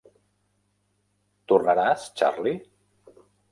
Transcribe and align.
Tornaràs, 1.53 2.07
Charley? 2.23 2.57